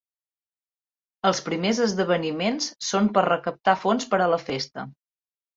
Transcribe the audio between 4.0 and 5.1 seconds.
per a la festa.